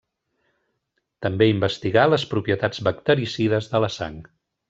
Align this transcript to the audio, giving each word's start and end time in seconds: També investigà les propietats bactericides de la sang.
També 1.25 1.49
investigà 1.51 2.07
les 2.13 2.25
propietats 2.33 2.83
bactericides 2.89 3.71
de 3.75 3.83
la 3.85 3.93
sang. 3.99 4.19